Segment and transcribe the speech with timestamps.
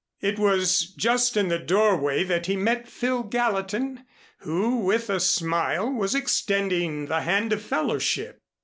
[0.19, 4.03] It was just in the doorway that he met Phil Gallatin,
[4.39, 8.41] who, with a smile, was extending the hand of fellowship.